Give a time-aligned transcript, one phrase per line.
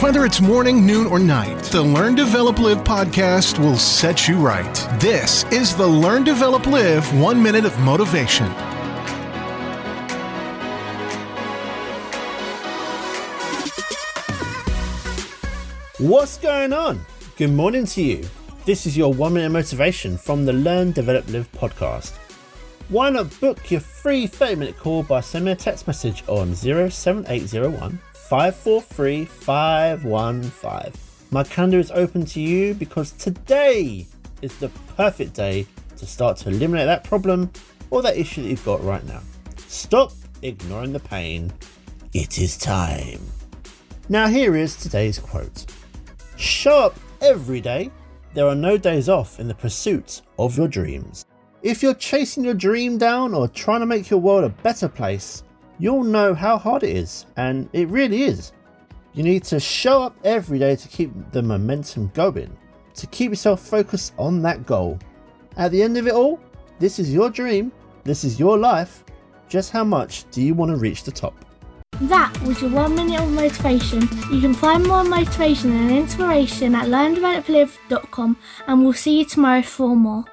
[0.00, 4.74] Whether it's morning, noon, or night, the Learn, Develop, Live podcast will set you right.
[4.98, 8.46] This is the Learn, Develop, Live One Minute of Motivation.
[15.98, 17.04] What's going on?
[17.36, 18.26] Good morning to you.
[18.64, 22.14] This is your one minute motivation from the Learn, Develop, Live podcast.
[22.90, 28.00] Why not book your free 30 minute call by sending a text message on 07801
[28.12, 30.92] 543 515.
[31.30, 34.08] My calendar is open to you because today
[34.42, 35.68] is the perfect day
[35.98, 37.52] to start to eliminate that problem
[37.90, 39.20] or that issue that you've got right now.
[39.68, 40.10] Stop
[40.42, 41.52] ignoring the pain.
[42.12, 43.20] It is time.
[44.08, 45.64] Now, here is today's quote
[46.34, 47.92] Show up every day.
[48.34, 51.24] There are no days off in the pursuit of your dreams.
[51.62, 55.42] If you're chasing your dream down or trying to make your world a better place,
[55.78, 58.52] you'll know how hard it is, and it really is.
[59.12, 62.56] You need to show up every day to keep the momentum going,
[62.94, 64.98] to keep yourself focused on that goal.
[65.58, 66.40] At the end of it all,
[66.78, 67.72] this is your dream,
[68.04, 69.04] this is your life.
[69.50, 71.34] Just how much do you want to reach the top?
[72.00, 74.00] That was your one minute of motivation.
[74.32, 79.94] You can find more motivation and inspiration at learndeveloplive.com and we'll see you tomorrow for
[79.94, 80.24] more.